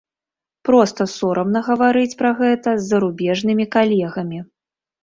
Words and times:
Проста 0.69 1.07
сорамна 1.17 1.61
гаварыць 1.69 2.17
пра 2.23 2.35
гэта 2.43 2.69
з 2.79 2.83
зарубежнымі 2.91 3.71
калегамі. 3.79 4.39